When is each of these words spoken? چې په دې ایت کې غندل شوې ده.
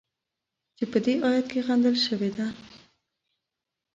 چې 0.77 0.83
په 0.91 0.97
دې 1.05 1.13
ایت 1.29 1.45
کې 1.51 1.59
غندل 1.67 1.95
شوې 2.05 2.29
ده. 2.37 2.47